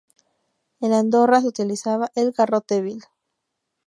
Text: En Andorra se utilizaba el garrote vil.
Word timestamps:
En 0.79 0.93
Andorra 0.93 1.41
se 1.41 1.47
utilizaba 1.47 2.09
el 2.15 2.31
garrote 2.31 2.81
vil. 2.81 3.03